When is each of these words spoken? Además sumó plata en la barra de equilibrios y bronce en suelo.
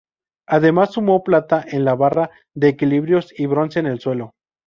Además 0.47 0.93
sumó 0.93 1.23
plata 1.23 1.63
en 1.71 1.85
la 1.85 1.93
barra 1.93 2.31
de 2.55 2.69
equilibrios 2.69 3.31
y 3.39 3.45
bronce 3.45 3.81
en 3.81 3.99
suelo. 3.99 4.33